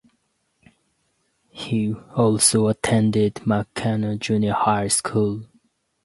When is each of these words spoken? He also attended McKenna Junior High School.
He 1.51 1.93
also 1.93 2.69
attended 2.69 3.45
McKenna 3.45 4.15
Junior 4.17 4.53
High 4.53 4.87
School. 4.87 5.43